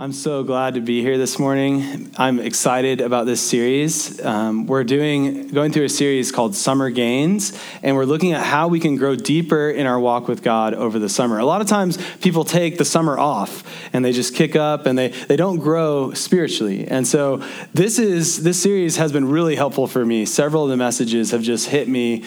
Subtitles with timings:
[0.00, 2.12] I'm so glad to be here this morning.
[2.16, 4.24] I'm excited about this series.
[4.24, 8.68] Um, we're doing going through a series called Summer Gains, and we're looking at how
[8.68, 11.40] we can grow deeper in our walk with God over the summer.
[11.40, 14.96] A lot of times, people take the summer off and they just kick up and
[14.96, 16.86] they they don't grow spiritually.
[16.86, 17.42] And so
[17.74, 20.26] this is this series has been really helpful for me.
[20.26, 22.22] Several of the messages have just hit me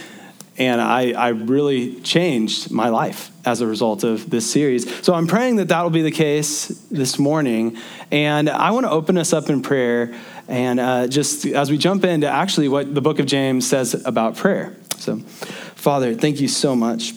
[0.57, 5.03] and I, I really changed my life as a result of this series.
[5.03, 7.77] So I'm praying that that will be the case this morning.
[8.11, 10.13] And I want to open us up in prayer.
[10.47, 14.35] And uh, just as we jump into actually what the book of James says about
[14.35, 14.75] prayer.
[14.97, 17.13] So, Father, thank you so much.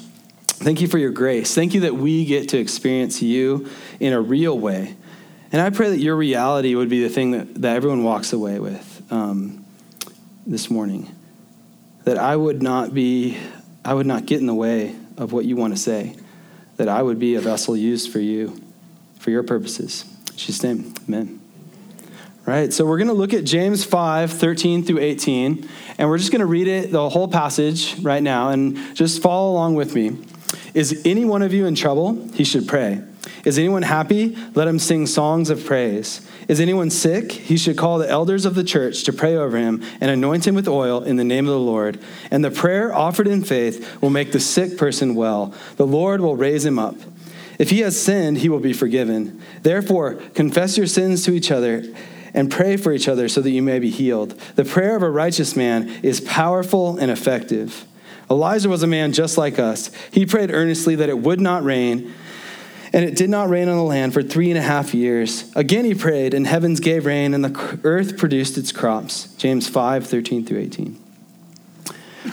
[0.46, 1.54] Thank you for your grace.
[1.54, 4.96] Thank you that we get to experience you in a real way.
[5.52, 8.60] And I pray that your reality would be the thing that, that everyone walks away
[8.60, 9.66] with um,
[10.46, 11.13] this morning
[12.04, 13.36] that I would not be,
[13.84, 16.16] I would not get in the way of what you want to say,
[16.76, 18.60] that I would be a vessel used for you,
[19.18, 20.04] for your purposes.
[20.30, 21.40] In Jesus' name, amen.
[22.46, 26.30] Right, so we're going to look at James 5, 13 through 18, and we're just
[26.30, 30.18] going to read it, the whole passage right now, and just follow along with me.
[30.74, 32.28] Is any one of you in trouble?
[32.34, 33.02] He should pray.
[33.44, 34.36] Is anyone happy?
[34.54, 36.26] Let him sing songs of praise.
[36.48, 37.32] Is anyone sick?
[37.32, 40.54] He should call the elders of the church to pray over him and anoint him
[40.54, 41.98] with oil in the name of the Lord.
[42.30, 45.54] And the prayer offered in faith will make the sick person well.
[45.76, 46.96] The Lord will raise him up.
[47.58, 49.40] If he has sinned, he will be forgiven.
[49.62, 51.84] Therefore, confess your sins to each other
[52.34, 54.32] and pray for each other so that you may be healed.
[54.56, 57.86] The prayer of a righteous man is powerful and effective.
[58.30, 59.90] Elijah was a man just like us.
[60.10, 62.12] He prayed earnestly that it would not rain
[62.94, 65.52] and it did not rain on the land for three and a half years.
[65.56, 69.34] Again he prayed, and heavens gave rain, and the earth produced its crops.
[69.34, 71.00] James 5 13 through 18.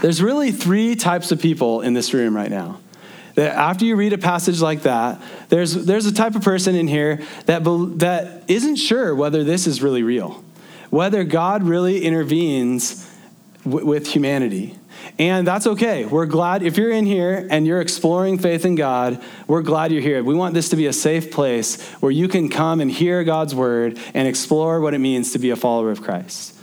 [0.02, 2.80] There's really three types of people in this room right now.
[3.34, 6.88] That after you read a passage like that, there's, there's a type of person in
[6.88, 7.64] here that,
[8.00, 10.44] that isn't sure whether this is really real,
[10.92, 13.10] whether God really intervenes
[13.64, 14.78] w- with humanity.
[15.20, 16.06] And that's okay.
[16.06, 20.02] We're glad if you're in here and you're exploring faith in God, we're glad you're
[20.02, 20.24] here.
[20.24, 23.54] We want this to be a safe place where you can come and hear God's
[23.54, 26.56] word and explore what it means to be a follower of Christ.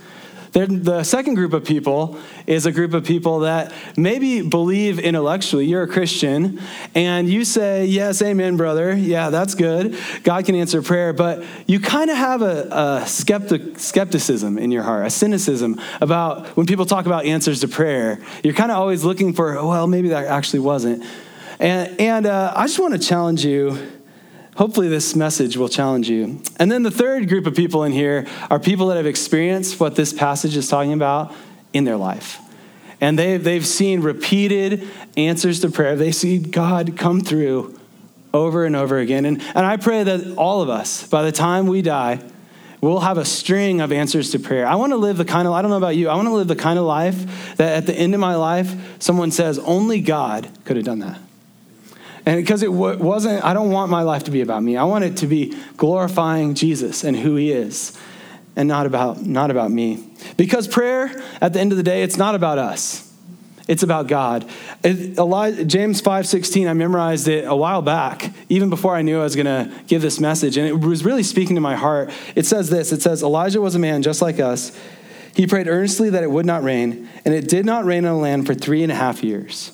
[0.51, 2.17] The second group of people
[2.47, 5.65] is a group of people that maybe believe intellectually.
[5.65, 6.59] You're a Christian
[6.95, 8.95] and you say, Yes, amen, brother.
[8.95, 9.95] Yeah, that's good.
[10.23, 11.13] God can answer prayer.
[11.13, 16.47] But you kind of have a, a skeptic, skepticism in your heart, a cynicism about
[16.57, 18.19] when people talk about answers to prayer.
[18.43, 21.05] You're kind of always looking for, Well, maybe that actually wasn't.
[21.59, 23.98] And, and uh, I just want to challenge you
[24.59, 26.41] Hopefully, this message will challenge you.
[26.57, 29.95] And then the third group of people in here are people that have experienced what
[29.95, 31.33] this passage is talking about
[31.71, 32.39] in their life.
[32.99, 35.95] And they've, they've seen repeated answers to prayer.
[35.95, 37.79] They see God come through
[38.33, 39.23] over and over again.
[39.23, 42.21] And, and I pray that all of us, by the time we die,
[42.81, 44.67] we'll have a string of answers to prayer.
[44.67, 46.33] I want to live the kind of, I don't know about you, I want to
[46.33, 50.01] live the kind of life that at the end of my life, someone says, only
[50.01, 51.17] God could have done that.
[52.25, 54.77] And because it wasn't, I don't want my life to be about me.
[54.77, 57.97] I want it to be glorifying Jesus and who he is
[58.55, 60.05] and not about, not about me.
[60.35, 63.05] Because prayer, at the end of the day, it's not about us.
[63.67, 64.49] It's about God.
[64.83, 69.45] James 5:16, I memorized it a while back, even before I knew I was going
[69.45, 72.09] to give this message, and it was really speaking to my heart.
[72.35, 74.75] It says this, it says Elijah was a man just like us.
[75.35, 78.19] He prayed earnestly that it would not rain, and it did not rain on the
[78.19, 79.71] land for three and a half years.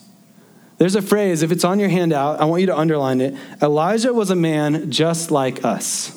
[0.78, 3.34] There's a phrase, if it's on your handout, I want you to underline it.
[3.62, 6.12] Elijah was a man just like us.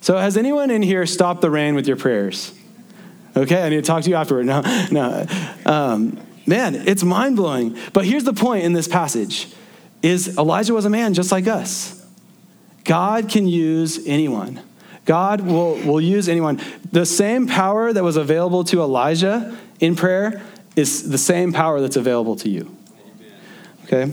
[0.00, 2.52] So, has anyone in here stopped the rain with your prayers?
[3.36, 4.46] Okay, I need to talk to you afterward.
[4.46, 4.60] No,
[4.92, 5.26] no.
[5.66, 7.76] Um, man, it's mind blowing.
[7.92, 9.48] But here's the point in this passage:
[10.02, 12.06] is Elijah was a man just like us.
[12.84, 14.60] God can use anyone.
[15.04, 16.60] God will, will use anyone.
[16.92, 20.42] The same power that was available to Elijah in prayer
[20.76, 22.76] is the same power that's available to you.
[23.94, 24.12] Okay?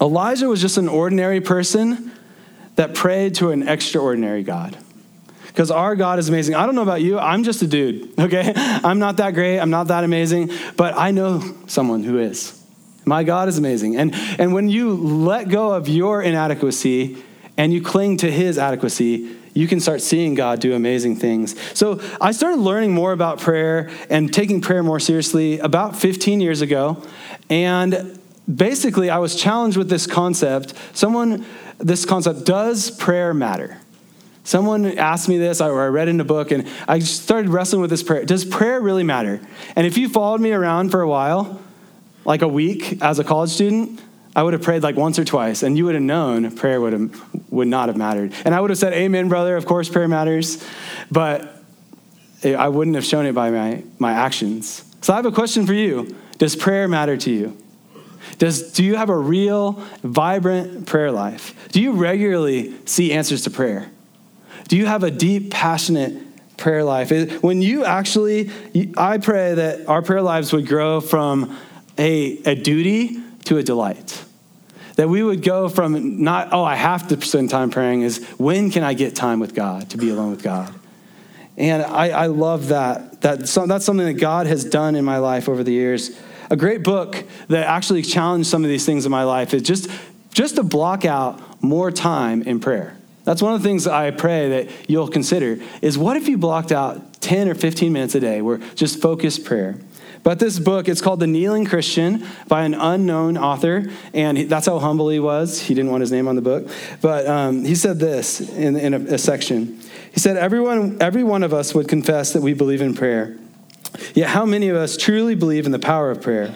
[0.00, 2.12] Elijah was just an ordinary person
[2.76, 4.76] that prayed to an extraordinary God.
[5.48, 6.54] Because our God is amazing.
[6.54, 8.52] I don't know about you, I'm just a dude, okay?
[8.56, 12.54] I'm not that great, I'm not that amazing, but I know someone who is.
[13.04, 13.96] My God is amazing.
[13.96, 17.16] And, and when you let go of your inadequacy
[17.56, 21.56] and you cling to his adequacy, you can start seeing God do amazing things.
[21.76, 26.60] So I started learning more about prayer and taking prayer more seriously about 15 years
[26.60, 27.02] ago.
[27.50, 28.20] And
[28.52, 30.74] basically, I was challenged with this concept.
[30.92, 31.44] Someone,
[31.78, 33.78] this concept, does prayer matter?
[34.44, 37.90] Someone asked me this, or I read in a book, and I started wrestling with
[37.90, 38.24] this prayer.
[38.24, 39.40] Does prayer really matter?
[39.74, 41.60] And if you followed me around for a while,
[42.24, 44.00] like a week as a college student,
[44.36, 46.92] I would have prayed like once or twice, and you would have known prayer would,
[46.92, 48.32] have, would not have mattered.
[48.44, 49.56] And I would have said, Amen, brother.
[49.56, 50.64] Of course, prayer matters.
[51.10, 51.62] But
[52.44, 54.84] I wouldn't have shown it by my, my actions.
[55.00, 57.56] So I have a question for you Does prayer matter to you?
[58.38, 61.68] Does, do you have a real, vibrant prayer life?
[61.72, 63.90] Do you regularly see answers to prayer?
[64.68, 66.22] Do you have a deep, passionate
[66.56, 67.10] prayer life?
[67.42, 68.50] When you actually,
[68.96, 71.56] I pray that our prayer lives would grow from
[71.96, 74.24] a, a duty to a delight.
[74.98, 78.72] That we would go from not, oh, I have to spend time praying, is when
[78.72, 80.74] can I get time with God, to be alone with God?
[81.56, 83.20] And I, I love that.
[83.20, 86.18] that that's something that God has done in my life over the years.
[86.50, 89.88] A great book that actually challenged some of these things in my life is just,
[90.34, 92.96] just to block out more time in prayer.
[93.22, 96.72] That's one of the things I pray that you'll consider is what if you blocked
[96.72, 99.78] out 10 or 15 minutes a day where just focused prayer?
[100.22, 104.78] But this book, it's called The Kneeling Christian by an unknown author, and that's how
[104.78, 105.60] humble he was.
[105.60, 106.68] He didn't want his name on the book.
[107.00, 109.80] But um, he said this in, in a, a section.
[110.12, 113.36] He said, Everyone, every one of us would confess that we believe in prayer.
[114.14, 116.54] Yet, how many of us truly believe in the power of prayer?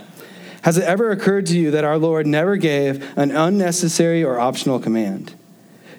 [0.62, 4.78] Has it ever occurred to you that our Lord never gave an unnecessary or optional
[4.78, 5.34] command?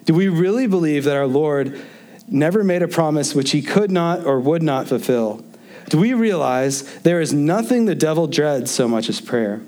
[0.04, 1.80] Do we really believe that our Lord
[2.28, 5.44] never made a promise which he could not or would not fulfill?
[5.88, 9.60] Do we realize there is nothing the devil dreads so much as prayer?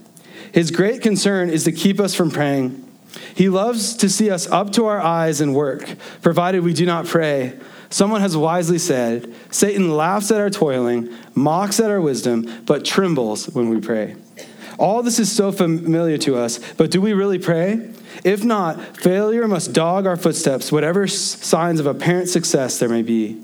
[0.53, 2.83] His great concern is to keep us from praying.
[3.35, 5.89] He loves to see us up to our eyes in work,
[6.23, 7.59] provided we do not pray.
[7.89, 13.49] Someone has wisely said, Satan laughs at our toiling, mocks at our wisdom, but trembles
[13.51, 14.17] when we pray.
[14.79, 17.91] All this is so familiar to us, but do we really pray?
[18.25, 23.43] If not, failure must dog our footsteps, whatever signs of apparent success there may be.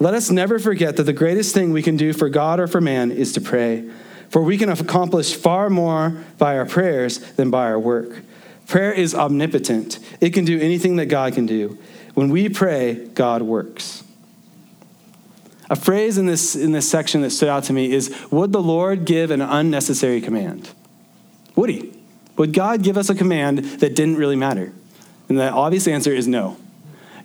[0.00, 2.80] Let us never forget that the greatest thing we can do for God or for
[2.80, 3.88] man is to pray,
[4.30, 8.22] for we can accomplish far more by our prayers than by our work.
[8.66, 11.78] Prayer is omnipotent, it can do anything that God can do.
[12.14, 14.02] When we pray, God works.
[15.68, 18.62] A phrase in this, in this section that stood out to me is Would the
[18.62, 20.70] Lord give an unnecessary command?
[21.56, 21.92] Would he?
[22.36, 24.72] Would God give us a command that didn't really matter?
[25.28, 26.56] And the obvious answer is no.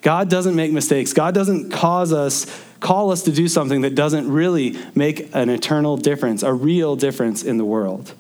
[0.06, 1.14] God doesn't make mistakes.
[1.14, 2.46] God doesn't cause us,
[2.80, 7.42] call us to do something that doesn't really make an eternal difference, a real difference
[7.42, 8.14] in the world.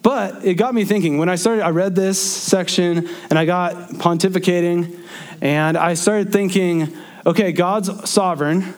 [0.00, 1.18] But it got me thinking.
[1.18, 4.98] When I started, I read this section and I got pontificating,
[5.42, 6.96] and I started thinking,
[7.26, 8.72] okay, God's sovereign.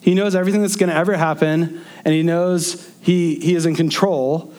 [0.00, 3.76] He knows everything that's going to ever happen, and He knows he, he is in
[3.76, 4.52] control.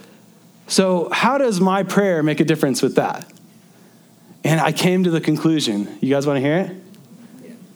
[0.67, 3.29] So, how does my prayer make a difference with that?
[4.45, 5.97] And I came to the conclusion.
[5.99, 6.82] You guys want to hear it?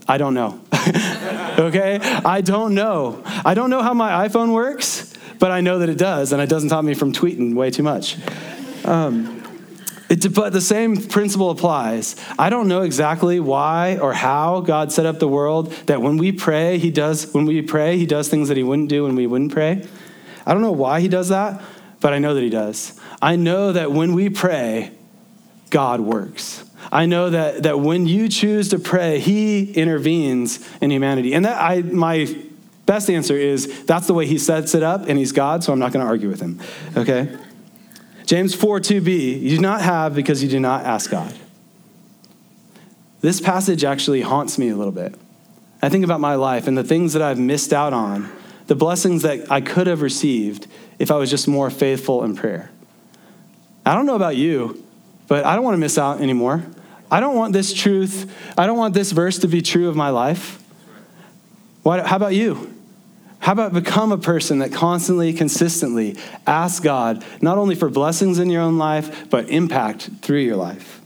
[0.07, 0.59] I don't know.
[1.59, 1.99] okay?
[1.99, 3.21] I don't know.
[3.25, 6.47] I don't know how my iPhone works, but I know that it does, and it
[6.47, 8.17] doesn't stop me from tweeting way too much.
[8.85, 9.43] Um,
[10.09, 12.15] it, but the same principle applies.
[12.39, 16.31] I don't know exactly why or how God set up the world that when we
[16.31, 19.27] pray, he does when we pray, he does things that he wouldn't do when we
[19.27, 19.85] wouldn't pray.
[20.45, 21.61] I don't know why he does that,
[21.99, 22.97] but I know that he does.
[23.21, 24.91] I know that when we pray,
[25.69, 26.63] God works.
[26.91, 31.33] I know that, that when you choose to pray, he intervenes in humanity.
[31.33, 32.27] And that I my
[32.87, 35.79] best answer is that's the way he sets it up, and he's God, so I'm
[35.79, 36.59] not going to argue with him.
[36.95, 37.37] Okay?
[38.25, 41.33] James 4 2b, you do not have because you do not ask God.
[43.21, 45.15] This passage actually haunts me a little bit.
[45.81, 48.31] I think about my life and the things that I've missed out on,
[48.67, 50.67] the blessings that I could have received
[50.99, 52.71] if I was just more faithful in prayer.
[53.85, 54.83] I don't know about you,
[55.27, 56.63] but I don't want to miss out anymore.
[57.09, 60.09] I don't want this truth, I don't want this verse to be true of my
[60.09, 60.61] life.
[61.83, 62.73] What, how about you?
[63.39, 68.49] How about become a person that constantly, consistently asks God not only for blessings in
[68.49, 70.99] your own life, but impact through your life?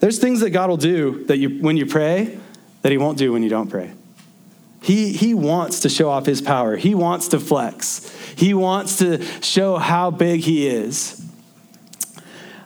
[0.00, 2.38] There's things that God will do that you, when you pray
[2.82, 3.92] that He won't do when you don't pray.
[4.82, 9.22] He, he wants to show off His power, He wants to flex, He wants to
[9.40, 11.23] show how big He is.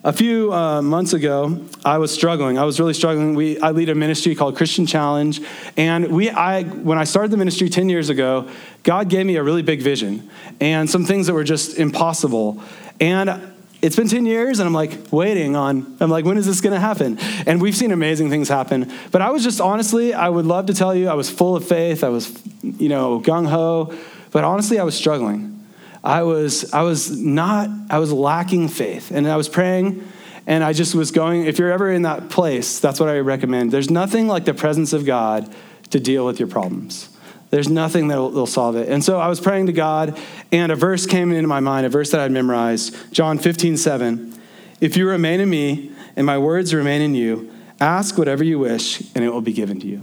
[0.08, 2.58] A few uh, months ago, I was struggling.
[2.58, 3.34] I was really struggling.
[3.34, 5.38] We, I lead a ministry called Christian Challenge,
[5.76, 8.48] and we, I, when I started the ministry 10 years ago,
[8.84, 12.62] God gave me a really big vision and some things that were just impossible.
[12.98, 16.62] And it's been 10 years, and I'm like waiting on, I'm like, when is this
[16.62, 17.18] gonna happen?
[17.46, 18.90] And we've seen amazing things happen.
[19.10, 21.68] But I was just honestly, I would love to tell you, I was full of
[21.68, 23.94] faith, I was, you know, gung ho,
[24.30, 25.57] but honestly, I was struggling.
[26.02, 29.10] I was, I was not, I was lacking faith.
[29.10, 30.06] And I was praying
[30.48, 33.70] and I just was going, if you're ever in that place, that's what I recommend.
[33.70, 35.54] There's nothing like the presence of God
[35.90, 37.10] to deal with your problems.
[37.50, 38.88] There's nothing that will solve it.
[38.88, 40.18] And so I was praying to God,
[40.50, 44.40] and a verse came into my mind, a verse that I'd memorized, John 15, 7.
[44.80, 49.00] If you remain in me and my words remain in you, ask whatever you wish
[49.14, 50.02] and it will be given to you.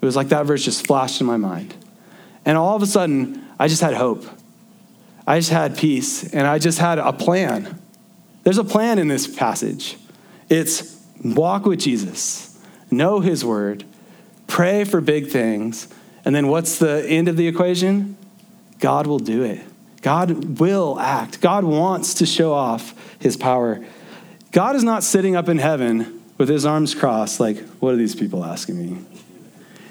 [0.00, 1.72] It was like that verse just flashed in my mind.
[2.44, 4.24] And all of a sudden, I just had hope.
[5.26, 7.80] I just had peace and I just had a plan.
[8.42, 9.96] There's a plan in this passage.
[10.48, 12.58] It's walk with Jesus,
[12.90, 13.84] know his word,
[14.46, 15.88] pray for big things,
[16.24, 18.16] and then what's the end of the equation?
[18.78, 19.62] God will do it.
[20.02, 21.40] God will act.
[21.40, 23.84] God wants to show off his power.
[24.52, 28.14] God is not sitting up in heaven with his arms crossed, like, what are these
[28.14, 29.04] people asking me?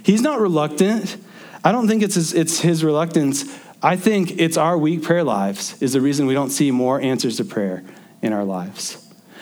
[0.03, 1.17] He's not reluctant.
[1.63, 3.45] I don't think it's his, it's his reluctance.
[3.83, 7.37] I think it's our weak prayer lives is the reason we don't see more answers
[7.37, 7.83] to prayer
[8.21, 8.97] in our lives.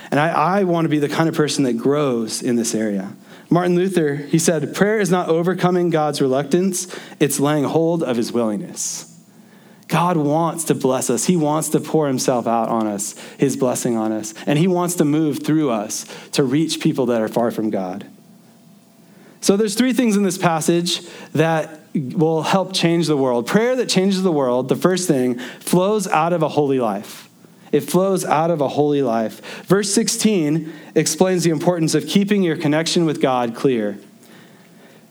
[0.09, 3.13] And I, I want to be the kind of person that grows in this area.
[3.51, 8.31] Martin Luther, he said, prayer is not overcoming God's reluctance, it's laying hold of his
[8.31, 9.07] willingness.
[9.87, 11.25] God wants to bless us.
[11.25, 14.33] He wants to pour himself out on us, his blessing on us.
[14.47, 18.07] And he wants to move through us to reach people that are far from God.
[19.41, 21.01] So there's three things in this passage
[21.33, 23.47] that will help change the world.
[23.47, 27.29] Prayer that changes the world, the first thing, flows out of a holy life.
[27.71, 29.63] It flows out of a holy life.
[29.65, 33.97] Verse 16 explains the importance of keeping your connection with God clear.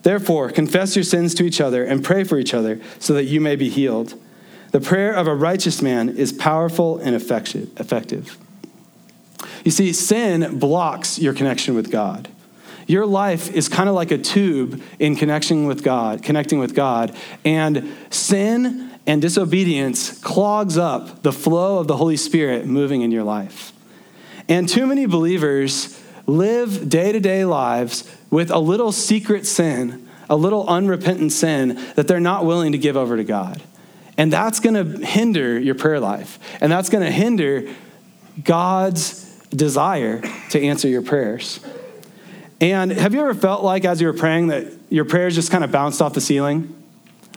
[0.03, 3.39] Therefore, confess your sins to each other and pray for each other so that you
[3.39, 4.15] may be healed.
[4.71, 8.37] The prayer of a righteous man is powerful and effective.
[9.63, 12.29] You see, sin blocks your connection with God.
[12.87, 17.15] Your life is kind of like a tube in connection with God, connecting with God,
[17.45, 23.23] and sin and disobedience clogs up the flow of the Holy Spirit moving in your
[23.23, 23.73] life.
[24.47, 30.35] And too many believers live day to day lives with a little secret sin, a
[30.35, 33.61] little unrepentant sin that they're not willing to give over to God.
[34.17, 36.37] And that's going to hinder your prayer life.
[36.61, 37.73] And that's going to hinder
[38.43, 40.21] God's desire
[40.51, 41.59] to answer your prayers.
[42.61, 45.63] And have you ever felt like as you were praying that your prayers just kind
[45.63, 46.77] of bounced off the ceiling?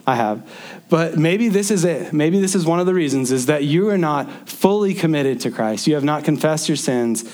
[0.06, 0.46] I have.
[0.90, 2.12] But maybe this is it.
[2.12, 5.50] Maybe this is one of the reasons is that you are not fully committed to
[5.50, 5.86] Christ.
[5.86, 7.24] You have not confessed your sins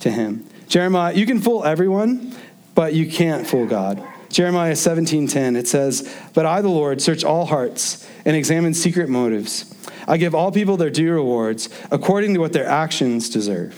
[0.00, 0.46] to him.
[0.66, 2.34] Jeremiah, you can fool everyone,
[2.74, 4.02] but you can't fool God.
[4.30, 9.66] Jeremiah 17:10 it says, "But I the Lord search all hearts and examine secret motives.
[10.08, 13.74] I give all people their due rewards according to what their actions deserve."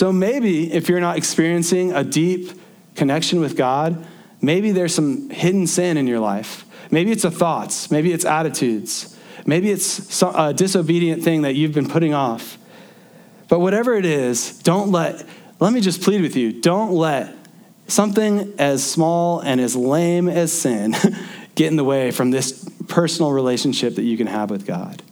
[0.00, 2.52] So maybe if you're not experiencing a deep
[2.94, 4.02] connection with God,
[4.40, 6.64] maybe there's some hidden sin in your life.
[6.90, 9.14] Maybe it's a thoughts, maybe it's attitudes.
[9.44, 12.56] Maybe it's a disobedient thing that you've been putting off.
[13.50, 15.22] But whatever it is, don't let
[15.58, 17.36] let me just plead with you, don't let
[17.86, 20.96] something as small and as lame as sin
[21.54, 25.02] get in the way from this personal relationship that you can have with God.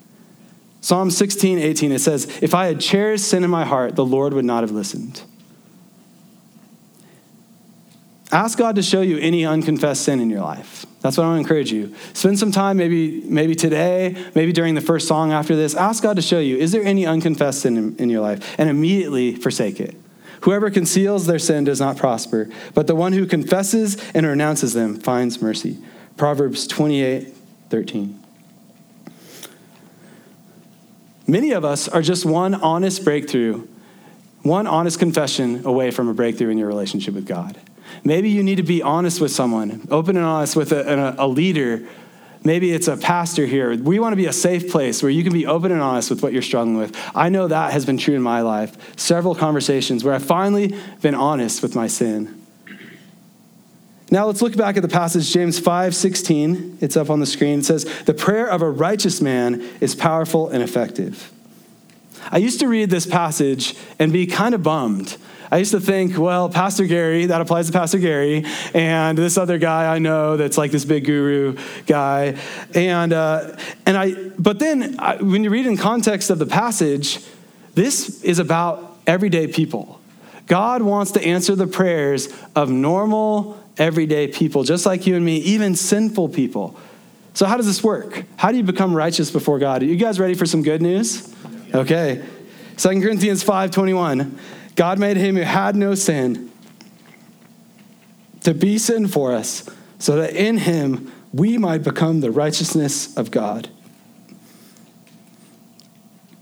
[0.81, 4.33] Psalm 16, 18, it says, If I had cherished sin in my heart, the Lord
[4.33, 5.23] would not have listened.
[8.31, 10.85] Ask God to show you any unconfessed sin in your life.
[11.01, 11.95] That's what I want to encourage you.
[12.13, 15.75] Spend some time, maybe, maybe today, maybe during the first song after this.
[15.75, 18.55] Ask God to show you, is there any unconfessed sin in, in your life?
[18.59, 19.97] And immediately forsake it.
[20.43, 24.99] Whoever conceals their sin does not prosper, but the one who confesses and renounces them
[25.01, 25.79] finds mercy.
[26.17, 27.35] Proverbs 28
[27.71, 28.25] 13.
[31.29, 33.69] Many of us are just one honest breakthrough,
[34.43, 37.61] one honest confession away from a breakthrough in your relationship with God.
[38.03, 41.29] Maybe you need to be honest with someone, open and honest with a, a, a
[41.29, 41.87] leader.
[42.45, 43.77] Maybe it's a pastor here.
[43.77, 46.23] We want to be a safe place where you can be open and honest with
[46.23, 46.97] what you're struggling with.
[47.15, 48.97] I know that has been true in my life.
[48.99, 52.38] Several conversations where I've finally been honest with my sin.
[54.11, 56.79] Now let's look back at the passage, James 5 16.
[56.81, 57.61] It's up on the screen.
[57.61, 61.31] It says, The prayer of a righteous man is powerful and effective.
[62.31, 65.17] I used to read this passage and be kind of bummed.
[65.51, 69.57] I used to think, well, Pastor Gary, that applies to Pastor Gary, and this other
[69.57, 72.37] guy I know that's like this big guru guy.
[72.75, 77.25] And, uh, and I, but then I, when you read in context of the passage,
[77.75, 80.01] this is about everyday people.
[80.47, 85.37] God wants to answer the prayers of normal, everyday people, just like you and me,
[85.39, 86.79] even sinful people.
[87.35, 88.25] So, how does this work?
[88.37, 89.83] How do you become righteous before God?
[89.83, 91.35] Are you guys ready for some good news?
[91.75, 92.25] Okay.
[92.77, 94.39] 2 Corinthians 5 21.
[94.77, 96.51] God made him who had no sin
[98.43, 99.69] to be sin for us,
[99.99, 103.69] so that in him we might become the righteousness of God.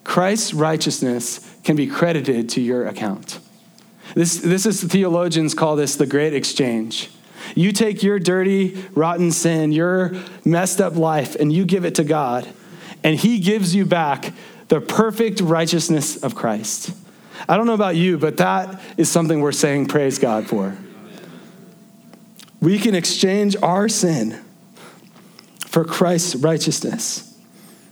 [0.05, 3.41] Christ's righteousness can be credited to your account.
[4.15, 7.11] This, this is theologians call this the great exchange.
[7.55, 10.13] You take your dirty, rotten sin, your
[10.45, 12.49] messed up life, and you give it to God,
[13.03, 14.33] and He gives you back
[14.69, 16.91] the perfect righteousness of Christ.
[17.49, 20.77] I don't know about you, but that is something we're saying praise God for.
[22.61, 24.43] We can exchange our sin
[25.67, 27.23] for Christ's righteousness.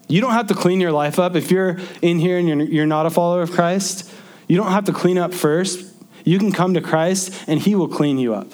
[0.09, 1.35] You don't have to clean your life up.
[1.35, 4.11] If you're in here and you're, you're not a follower of Christ,
[4.49, 5.93] you don't have to clean up first.
[6.25, 8.49] You can come to Christ and He will clean you up,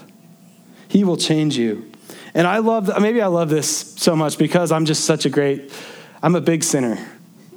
[0.91, 1.91] He will change you.
[2.35, 5.73] And I love, maybe I love this so much because I'm just such a great,
[6.21, 6.99] I'm a big sinner,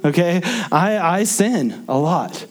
[0.04, 0.40] okay?
[0.70, 2.46] I, I sin a lot.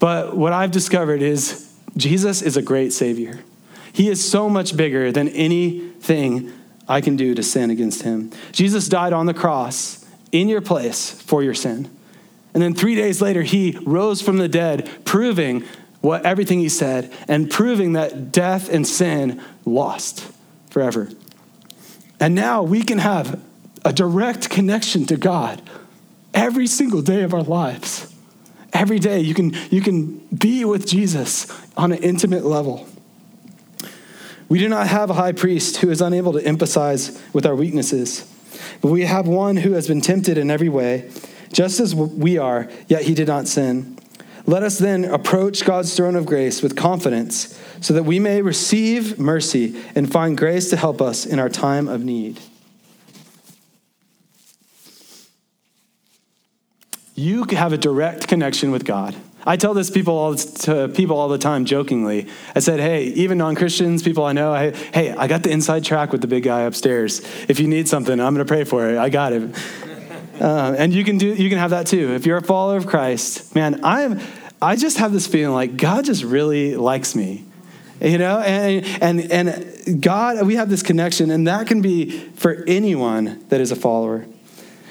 [0.00, 3.38] But what I've discovered is Jesus is a great Savior.
[3.92, 6.52] He is so much bigger than anything
[6.88, 8.32] I can do to sin against Him.
[8.50, 11.88] Jesus died on the cross in your place for your sin.
[12.52, 15.64] And then three days later, He rose from the dead, proving
[16.00, 20.30] what everything He said and proving that death and sin lost
[20.70, 21.08] forever.
[22.18, 23.40] And now we can have
[23.84, 25.62] a direct connection to God
[26.34, 28.14] every single day of our lives.
[28.72, 32.86] Every day you can, you can be with Jesus on an intimate level.
[34.48, 38.28] We do not have a high priest who is unable to empathize with our weaknesses,
[38.80, 41.10] but we have one who has been tempted in every way,
[41.52, 43.96] just as we are, yet he did not sin.
[44.50, 49.16] Let us then approach God's throne of grace with confidence so that we may receive
[49.16, 52.40] mercy and find grace to help us in our time of need.
[57.14, 59.14] You have a direct connection with God.
[59.46, 62.26] I tell this people all, to people all the time jokingly.
[62.52, 66.10] I said, hey, even non-Christians, people I know, I, hey, I got the inside track
[66.10, 67.20] with the big guy upstairs.
[67.46, 68.98] If you need something, I'm going to pray for it.
[68.98, 69.56] I got it.
[70.40, 72.14] Uh, and you can do, you can have that too.
[72.14, 74.18] If you're a follower of Christ, man, I'm,
[74.62, 77.44] I just have this feeling like God just really likes me
[78.00, 82.64] you know and, and and god we have this connection and that can be for
[82.66, 84.24] anyone that is a follower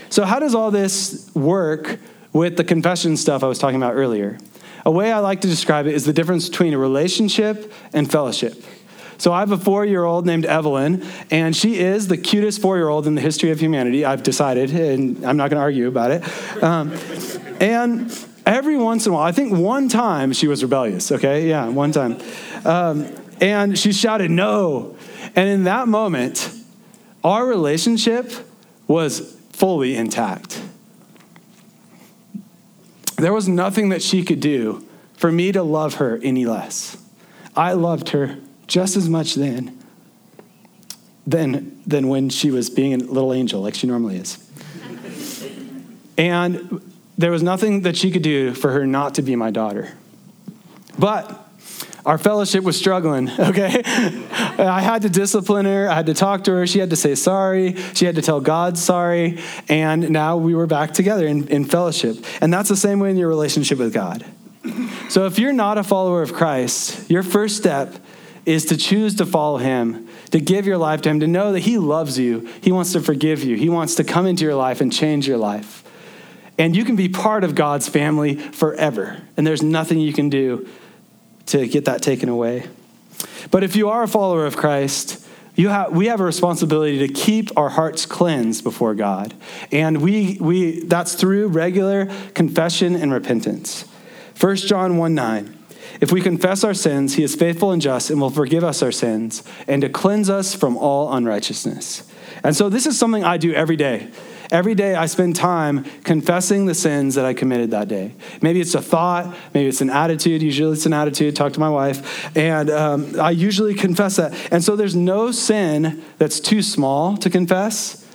[0.10, 2.00] so how does all this work
[2.34, 4.38] with the confession stuff i was talking about earlier
[4.86, 8.64] a way i like to describe it is the difference between a relationship and fellowship
[9.18, 12.78] so I have a four year old named Evelyn, and she is the cutest four
[12.78, 14.06] year old in the history of humanity.
[14.06, 16.64] I've decided, and I'm not going to argue about it.
[16.64, 16.94] Um,
[17.60, 18.10] and
[18.50, 21.48] every once in a while, I think one time she was rebellious, okay?
[21.48, 22.18] Yeah, one time.
[22.66, 23.08] Um,
[23.40, 24.96] and she shouted, No.
[25.36, 26.52] And in that moment,
[27.24, 28.32] our relationship
[28.88, 30.62] was fully intact.
[33.18, 36.98] There was nothing that she could do for me to love her any less.
[37.56, 39.78] I loved her just as much then
[41.28, 44.38] than, than when she was being a little angel like she normally is.
[46.18, 46.82] and
[47.20, 49.92] there was nothing that she could do for her not to be my daughter.
[50.98, 51.48] But
[52.06, 53.84] our fellowship was struggling, okay?
[54.58, 55.90] I had to discipline her.
[55.90, 56.66] I had to talk to her.
[56.66, 57.76] She had to say sorry.
[57.94, 59.38] She had to tell God sorry.
[59.68, 62.24] And now we were back together in, in fellowship.
[62.40, 64.26] And that's the same way in your relationship with God.
[65.10, 67.96] So if you're not a follower of Christ, your first step
[68.46, 71.62] is to choose to follow him, to give your life to him, to know that
[71.62, 72.48] he loves you.
[72.62, 73.58] He wants to forgive you.
[73.58, 75.84] He wants to come into your life and change your life.
[76.60, 79.22] And you can be part of God's family forever.
[79.38, 80.68] And there's nothing you can do
[81.48, 82.68] to get that taken away.
[83.50, 85.26] But if you are a follower of Christ,
[85.58, 89.34] have, we have a responsibility to keep our hearts cleansed before God.
[89.72, 93.86] And we, we, that's through regular confession and repentance.
[94.40, 95.56] 1 John 1 9.
[96.02, 98.92] If we confess our sins, he is faithful and just and will forgive us our
[98.92, 102.10] sins and to cleanse us from all unrighteousness.
[102.44, 104.10] And so this is something I do every day.
[104.52, 108.14] Every day I spend time confessing the sins that I committed that day.
[108.42, 110.42] Maybe it's a thought, maybe it's an attitude.
[110.42, 111.36] Usually it's an attitude.
[111.36, 112.36] Talk to my wife.
[112.36, 114.34] And um, I usually confess that.
[114.52, 118.06] And so there's no sin that's too small to confess,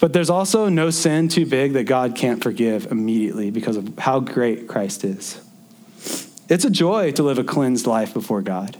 [0.00, 4.20] but there's also no sin too big that God can't forgive immediately because of how
[4.20, 5.40] great Christ is.
[6.50, 8.76] It's a joy to live a cleansed life before God.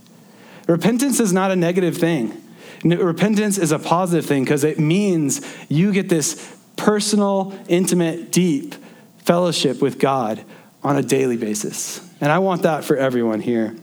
[0.66, 2.42] Repentance is not a negative thing.
[2.84, 8.74] Repentance is a positive thing because it means you get this personal, intimate, deep
[9.18, 10.44] fellowship with God
[10.82, 12.00] on a daily basis.
[12.20, 13.74] And I want that for everyone here.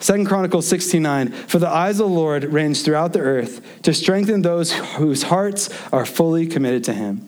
[0.00, 4.42] Second Chronicles 16:9 For the eyes of the Lord range throughout the earth to strengthen
[4.42, 7.26] those whose hearts are fully committed to him.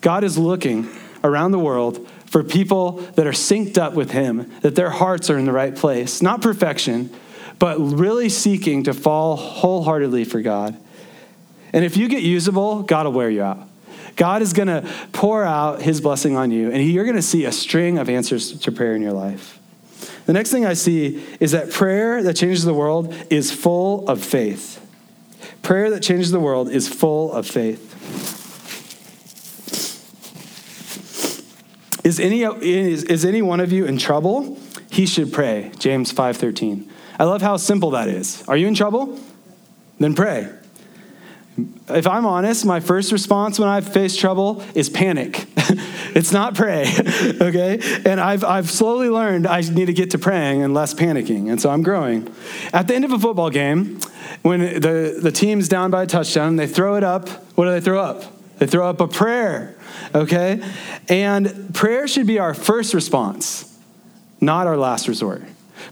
[0.00, 0.88] God is looking
[1.22, 5.38] around the world for people that are synced up with him, that their hearts are
[5.38, 6.22] in the right place.
[6.22, 7.10] Not perfection,
[7.58, 10.76] but really seeking to fall wholeheartedly for God.
[11.72, 13.68] And if you get usable, God will wear you out.
[14.16, 17.44] God is going to pour out his blessing on you, and you're going to see
[17.44, 19.60] a string of answers to prayer in your life.
[20.26, 24.24] The next thing I see is that prayer that changes the world is full of
[24.24, 24.82] faith.
[25.62, 27.92] Prayer that changes the world is full of faith.
[32.04, 34.58] Is any, is, is any one of you in trouble?
[34.96, 35.70] he should pray.
[35.78, 36.88] James 5:13.
[37.18, 38.42] I love how simple that is.
[38.48, 39.20] Are you in trouble?
[39.98, 40.48] Then pray.
[41.88, 45.46] If I'm honest, my first response when I face trouble is panic.
[46.14, 46.84] it's not pray,
[47.40, 47.80] okay?
[48.04, 51.60] And I've, I've slowly learned I need to get to praying and less panicking, and
[51.60, 52.32] so I'm growing.
[52.74, 54.00] At the end of a football game,
[54.42, 57.28] when the, the team's down by a touchdown, they throw it up.
[57.56, 58.24] What do they throw up?
[58.58, 59.76] They throw up a prayer,
[60.14, 60.62] okay?
[61.08, 63.78] And prayer should be our first response,
[64.40, 65.42] not our last resort.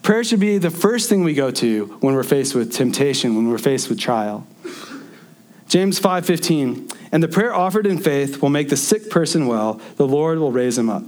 [0.02, 3.48] Prayer should be the first thing we go to when we're faced with temptation, when
[3.48, 4.46] we're faced with trial.
[5.74, 9.80] James 5:15, and the prayer offered in faith will make the sick person well.
[9.96, 11.02] The Lord will raise him up.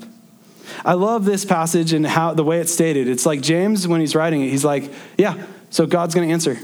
[0.84, 3.06] I love this passage and how the way it's stated.
[3.06, 6.58] It's like James when he's writing it, he's like, yeah, so God's going to answer.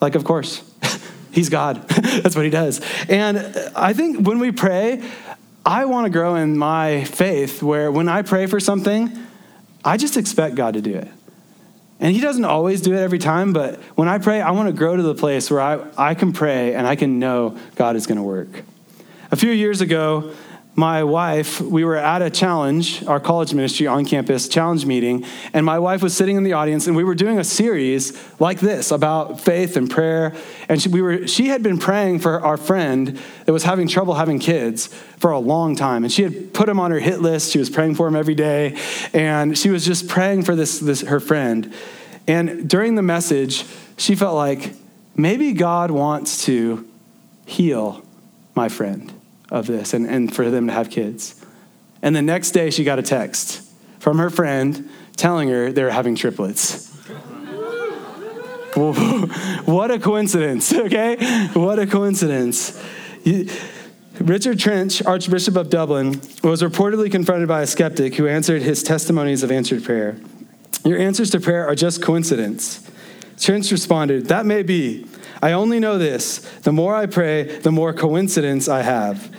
[0.00, 0.68] Like of course.
[1.30, 1.88] he's God.
[1.88, 2.80] That's what he does.
[3.08, 3.38] And
[3.76, 5.08] I think when we pray,
[5.64, 9.16] I want to grow in my faith where when I pray for something,
[9.84, 11.06] I just expect God to do it.
[12.02, 14.72] And he doesn't always do it every time, but when I pray, I want to
[14.72, 18.08] grow to the place where I, I can pray and I can know God is
[18.08, 18.64] going to work.
[19.30, 20.34] A few years ago,
[20.74, 25.66] my wife, we were at a challenge, our college ministry on campus challenge meeting, and
[25.66, 28.90] my wife was sitting in the audience, and we were doing a series like this
[28.90, 30.34] about faith and prayer.
[30.70, 34.14] And she, we were, she had been praying for our friend that was having trouble
[34.14, 34.86] having kids
[35.18, 36.04] for a long time.
[36.04, 37.52] And she had put him on her hit list.
[37.52, 38.78] She was praying for him every day,
[39.12, 41.74] and she was just praying for this, this her friend.
[42.26, 43.66] And during the message,
[43.98, 44.72] she felt like
[45.14, 46.88] maybe God wants to
[47.44, 48.02] heal
[48.54, 49.12] my friend
[49.52, 51.40] of this and, and for them to have kids.
[52.00, 53.62] And the next day, she got a text
[54.00, 56.88] from her friend telling her they were having triplets.
[58.74, 61.48] what a coincidence, okay?
[61.52, 62.82] What a coincidence.
[64.18, 69.42] Richard Trench, Archbishop of Dublin, was reportedly confronted by a skeptic who answered his testimonies
[69.42, 70.16] of answered prayer.
[70.84, 72.90] Your answers to prayer are just coincidence.
[73.38, 75.06] Trench responded, That may be,
[75.42, 79.30] I only know this the more I pray, the more coincidence I have.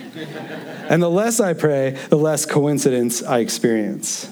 [0.89, 4.29] And the less I pray, the less coincidence I experience.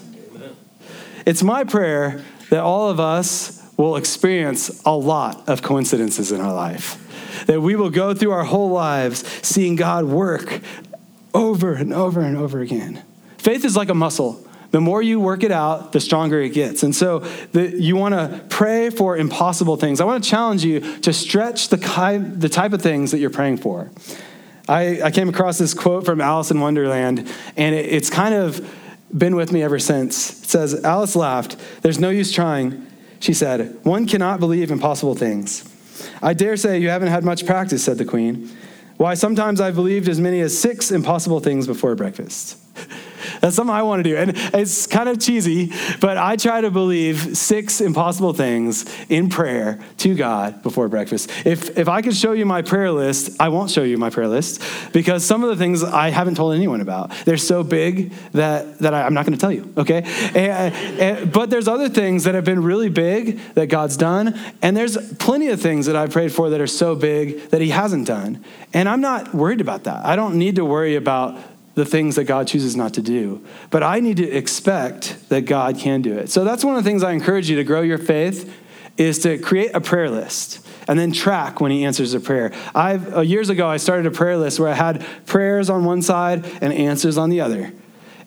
[1.24, 6.52] It's my prayer that all of us will experience a lot of coincidences in our
[6.52, 6.98] life.
[7.46, 10.60] That we will go through our whole lives seeing God work
[11.32, 13.02] over and over and over again.
[13.38, 16.82] Faith is like a muscle the more you work it out, the stronger it gets.
[16.82, 17.20] And so
[17.52, 20.00] the, you want to pray for impossible things.
[20.00, 23.30] I want to challenge you to stretch the, kind, the type of things that you're
[23.30, 23.90] praying for.
[24.66, 28.66] I, I came across this quote from Alice in Wonderland, and it, it's kind of
[29.16, 30.42] been with me ever since.
[30.42, 31.56] It says, Alice laughed.
[31.82, 32.86] There's no use trying.
[33.20, 35.68] She said, One cannot believe impossible things.
[36.22, 38.50] I dare say you haven't had much practice, said the queen.
[38.96, 42.56] Why, sometimes I've believed as many as six impossible things before breakfast.
[43.40, 44.16] That's something I want to do.
[44.16, 49.78] And it's kind of cheesy, but I try to believe six impossible things in prayer
[49.98, 51.30] to God before breakfast.
[51.44, 54.28] If, if I could show you my prayer list, I won't show you my prayer
[54.28, 57.10] list because some of the things I haven't told anyone about.
[57.24, 60.02] They're so big that, that I, am not going to tell you, okay?
[60.34, 64.76] And, and, but there's other things that have been really big that God's done, and
[64.76, 68.06] there's plenty of things that I've prayed for that are so big that He hasn't
[68.06, 68.44] done.
[68.72, 70.04] And I'm not worried about that.
[70.04, 71.38] I don't need to worry about
[71.74, 73.44] the things that God chooses not to do.
[73.70, 76.30] But I need to expect that God can do it.
[76.30, 78.54] So that's one of the things I encourage you to grow your faith
[78.98, 82.52] is to create a prayer list and then track when he answers a prayer.
[82.74, 86.02] I've uh, years ago I started a prayer list where I had prayers on one
[86.02, 87.72] side and answers on the other.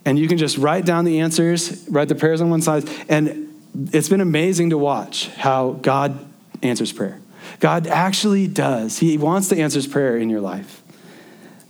[0.05, 3.51] And you can just write down the answers, write the prayers on one side, and
[3.91, 6.25] it's been amazing to watch how God
[6.61, 7.19] answers prayer.
[7.59, 8.99] God actually does.
[8.99, 10.81] He wants to answer prayer in your life.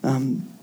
[0.04, 0.55] Um,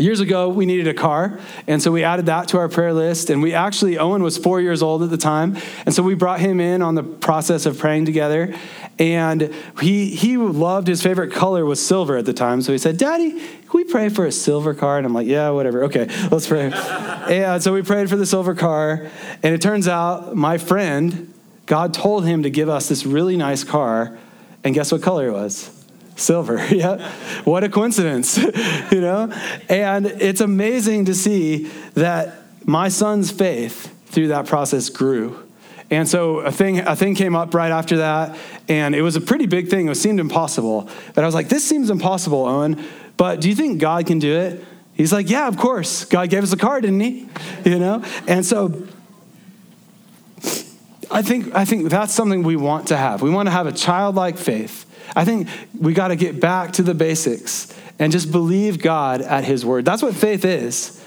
[0.00, 3.28] Years ago, we needed a car, and so we added that to our prayer list.
[3.28, 6.40] And we actually, Owen was four years old at the time, and so we brought
[6.40, 8.54] him in on the process of praying together.
[8.98, 12.96] And he, he loved his favorite color was silver at the time, so he said,
[12.96, 14.96] Daddy, can we pray for a silver car?
[14.96, 15.84] And I'm like, Yeah, whatever.
[15.84, 16.72] Okay, let's pray.
[16.74, 19.06] and so we prayed for the silver car,
[19.42, 21.32] and it turns out my friend,
[21.66, 24.18] God told him to give us this really nice car,
[24.64, 25.79] and guess what color it was?
[26.20, 26.64] Silver.
[26.70, 27.10] yeah.
[27.44, 28.36] What a coincidence,
[28.92, 29.32] you know?
[29.68, 35.46] And it's amazing to see that my son's faith through that process grew.
[35.90, 39.20] And so a thing, a thing came up right after that, and it was a
[39.20, 39.88] pretty big thing.
[39.88, 40.88] It seemed impossible.
[41.14, 42.84] But I was like, this seems impossible, Owen.
[43.16, 44.64] But do you think God can do it?
[44.94, 46.04] He's like, yeah, of course.
[46.04, 47.28] God gave us a car, didn't he?
[47.64, 48.02] You know?
[48.26, 48.86] And so
[51.10, 53.20] I think, I think that's something we want to have.
[53.20, 56.82] We want to have a childlike faith I think we got to get back to
[56.82, 59.84] the basics and just believe God at His word.
[59.84, 61.02] That's what faith is.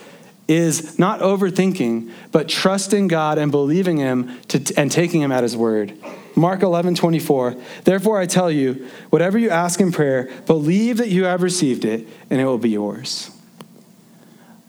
[0.48, 5.56] is not overthinking, but trusting God and believing Him to, and taking Him at His
[5.56, 5.98] word.
[6.36, 7.56] Mark 11, 24.
[7.84, 12.08] Therefore, I tell you, whatever you ask in prayer, believe that you have received it,
[12.30, 13.30] and it will be yours.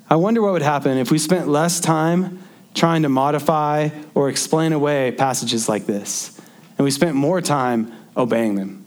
[0.08, 2.42] I wonder what would happen if we spent less time
[2.74, 6.38] trying to modify or explain away passages like this,
[6.76, 8.83] and we spent more time obeying them.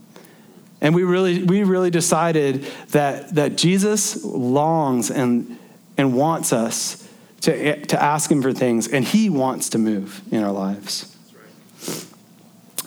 [0.82, 5.58] And we really, we really decided that, that Jesus longs and,
[5.98, 7.08] and wants us
[7.42, 11.16] to, to ask him for things, and he wants to move in our lives.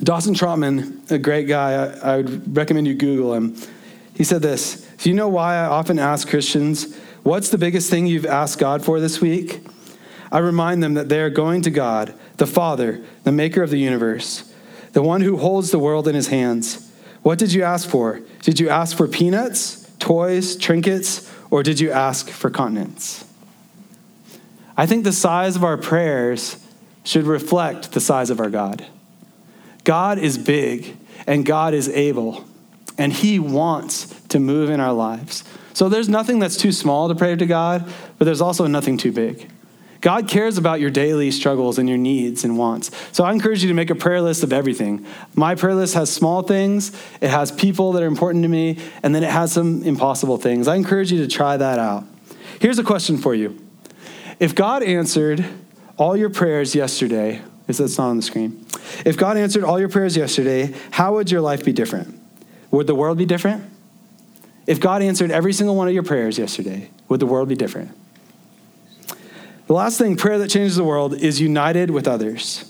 [0.03, 3.57] Dawson Trotman, a great guy, I, I would recommend you Google him.
[4.15, 8.07] He said this Do you know why I often ask Christians, What's the biggest thing
[8.07, 9.61] you've asked God for this week?
[10.33, 13.79] I remind them that they are going to God, the Father, the maker of the
[13.79, 14.51] universe,
[14.93, 16.90] the one who holds the world in his hands.
[17.23, 18.21] What did you ask for?
[18.43, 23.25] Did you ask for peanuts, toys, trinkets, or did you ask for continents?
[24.77, 26.57] I think the size of our prayers
[27.05, 28.87] should reflect the size of our God.
[29.85, 32.45] God is big and God is able,
[32.97, 35.45] and He wants to move in our lives.
[35.75, 39.13] So there's nothing that's too small to pray to God, but there's also nothing too
[39.13, 39.51] big.
[40.01, 42.91] God cares about your daily struggles and your needs and wants.
[43.13, 45.05] So I encourage you to make a prayer list of everything.
[45.35, 49.15] My prayer list has small things, it has people that are important to me, and
[49.15, 50.69] then it has some impossible things.
[50.69, 52.05] I encourage you to try that out.
[52.61, 53.61] Here's a question for you
[54.39, 55.45] If God answered
[55.99, 58.67] all your prayers yesterday, is that's not on the screen.
[59.05, 62.19] If God answered all your prayers yesterday, how would your life be different?
[62.71, 63.65] Would the world be different?
[64.67, 67.97] If God answered every single one of your prayers yesterday, would the world be different?
[69.71, 72.65] The last thing, prayer that changes the world, is united with others.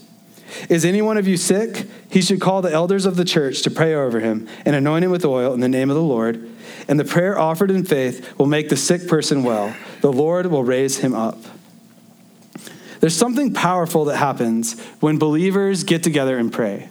[0.69, 1.87] Is any one of you sick?
[2.11, 5.11] He should call the elders of the church to pray over him and anoint him
[5.11, 6.47] with oil in the name of the Lord.
[6.89, 9.75] And the prayer offered in faith will make the sick person well.
[10.03, 11.39] The Lord will raise him up.
[13.01, 16.91] There's something powerful that happens when believers get together and pray.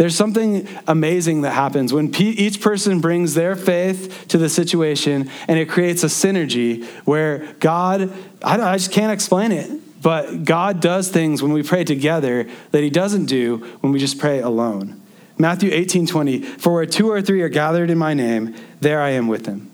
[0.00, 5.58] There's something amazing that happens when each person brings their faith to the situation and
[5.58, 8.10] it creates a synergy where God,
[8.42, 12.82] I, I just can't explain it, but God does things when we pray together that
[12.82, 15.02] He doesn't do when we just pray alone.
[15.36, 19.10] Matthew 18 20, for where two or three are gathered in my name, there I
[19.10, 19.69] am with them.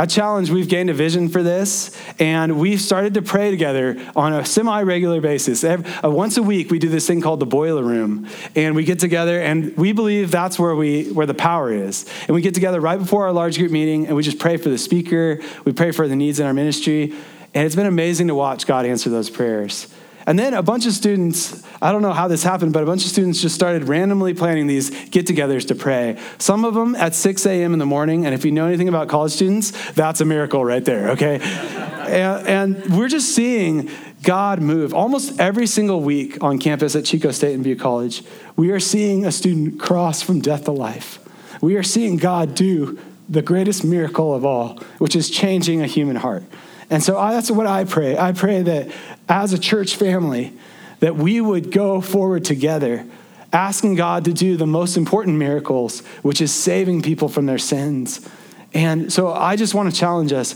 [0.00, 4.32] At Challenge, we've gained a vision for this, and we've started to pray together on
[4.32, 5.62] a semi regular basis.
[5.62, 8.84] Every, uh, once a week, we do this thing called the boiler room, and we
[8.84, 12.06] get together, and we believe that's where, we, where the power is.
[12.26, 14.70] And we get together right before our large group meeting, and we just pray for
[14.70, 17.12] the speaker, we pray for the needs in our ministry,
[17.52, 19.86] and it's been amazing to watch God answer those prayers.
[20.26, 23.04] And then a bunch of students, I don't know how this happened, but a bunch
[23.04, 26.18] of students just started randomly planning these get togethers to pray.
[26.38, 27.72] Some of them at 6 a.m.
[27.72, 28.26] in the morning.
[28.26, 31.40] And if you know anything about college students, that's a miracle right there, okay?
[31.40, 33.90] and, and we're just seeing
[34.22, 34.92] God move.
[34.92, 38.22] Almost every single week on campus at Chico State and Butte College,
[38.56, 41.18] we are seeing a student cross from death to life.
[41.62, 46.16] We are seeing God do the greatest miracle of all, which is changing a human
[46.16, 46.42] heart.
[46.90, 48.18] And so I, that's what I pray.
[48.18, 48.90] I pray that
[49.28, 50.52] as a church family,
[50.98, 53.06] that we would go forward together,
[53.52, 58.28] asking God to do the most important miracles, which is saving people from their sins.
[58.74, 60.54] And so I just want to challenge us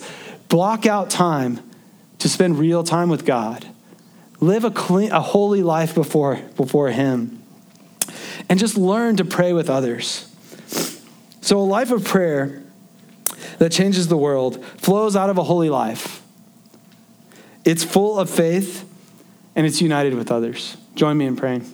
[0.49, 1.61] block out time
[2.19, 3.67] to spend real time with God.
[4.41, 7.43] Live a, clean, a holy life before, before Him.
[8.49, 10.31] And just learn to pray with others.
[11.41, 12.63] So, a life of prayer
[13.59, 16.24] that changes the world flows out of a holy life.
[17.65, 18.89] It's full of faith
[19.57, 20.77] and it's united with others.
[20.95, 21.73] Join me in praying.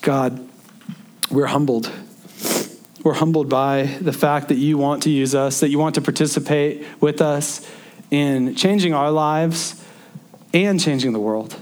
[0.00, 0.48] God,
[1.30, 1.90] we're humbled.
[3.04, 6.00] We're humbled by the fact that you want to use us, that you want to
[6.00, 7.68] participate with us
[8.10, 9.82] in changing our lives
[10.52, 11.56] and changing the world.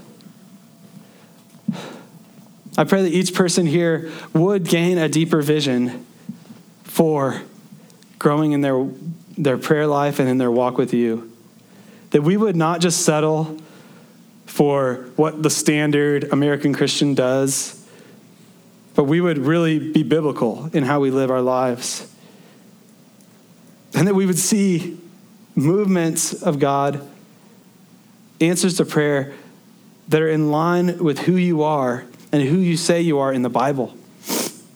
[2.77, 6.05] I pray that each person here would gain a deeper vision
[6.83, 7.41] for
[8.19, 8.87] growing in their
[9.37, 11.31] their prayer life and in their walk with you.
[12.11, 13.57] That we would not just settle
[14.45, 17.87] for what the standard American Christian does,
[18.95, 22.13] but we would really be biblical in how we live our lives.
[23.93, 24.99] And that we would see
[25.55, 27.07] movements of God,
[28.39, 29.33] answers to prayer
[30.09, 33.43] that are in line with who you are and who you say you are in
[33.43, 33.95] the Bible.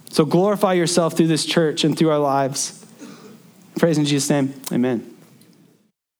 [0.09, 2.84] So glorify yourself through this church and through our lives.
[3.77, 4.53] Praise in Jesus' name.
[4.71, 5.14] Amen.